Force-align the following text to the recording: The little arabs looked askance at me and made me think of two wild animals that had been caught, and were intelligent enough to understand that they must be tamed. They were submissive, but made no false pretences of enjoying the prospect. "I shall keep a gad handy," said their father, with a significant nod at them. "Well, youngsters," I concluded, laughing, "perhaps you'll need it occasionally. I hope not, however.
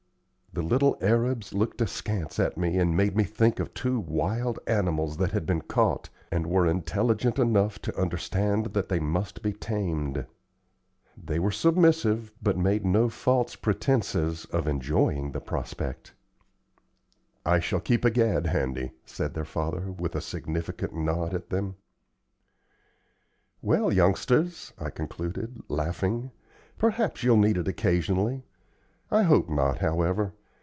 The 0.53 0.61
little 0.61 0.97
arabs 0.99 1.53
looked 1.53 1.79
askance 1.79 2.37
at 2.37 2.57
me 2.57 2.77
and 2.77 2.95
made 2.97 3.15
me 3.15 3.23
think 3.23 3.61
of 3.61 3.73
two 3.73 4.01
wild 4.01 4.59
animals 4.67 5.15
that 5.15 5.31
had 5.31 5.45
been 5.45 5.61
caught, 5.61 6.09
and 6.29 6.45
were 6.45 6.67
intelligent 6.67 7.39
enough 7.39 7.79
to 7.83 7.97
understand 7.97 8.65
that 8.73 8.89
they 8.89 8.99
must 8.99 9.41
be 9.41 9.53
tamed. 9.53 10.25
They 11.17 11.39
were 11.39 11.51
submissive, 11.53 12.33
but 12.43 12.57
made 12.57 12.83
no 12.83 13.07
false 13.07 13.55
pretences 13.55 14.43
of 14.43 14.67
enjoying 14.67 15.31
the 15.31 15.39
prospect. 15.39 16.11
"I 17.45 17.61
shall 17.61 17.79
keep 17.79 18.03
a 18.03 18.11
gad 18.11 18.47
handy," 18.47 18.91
said 19.05 19.33
their 19.35 19.45
father, 19.45 19.89
with 19.89 20.15
a 20.15 20.21
significant 20.21 20.93
nod 20.93 21.33
at 21.33 21.49
them. 21.49 21.75
"Well, 23.61 23.91
youngsters," 23.93 24.73
I 24.77 24.89
concluded, 24.89 25.63
laughing, 25.69 26.31
"perhaps 26.77 27.23
you'll 27.23 27.37
need 27.37 27.55
it 27.57 27.69
occasionally. 27.69 28.43
I 29.09 29.21
hope 29.23 29.47
not, 29.49 29.77
however. 29.77 30.33